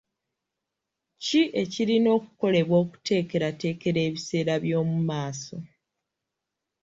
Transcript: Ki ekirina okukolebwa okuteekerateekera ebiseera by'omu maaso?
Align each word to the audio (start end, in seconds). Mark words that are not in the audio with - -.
Ki 1.23 1.41
ekirina 1.61 2.09
okukolebwa 2.17 2.75
okuteekerateekera 2.83 3.99
ebiseera 4.07 4.53
by'omu 4.63 4.97
maaso? 5.09 5.57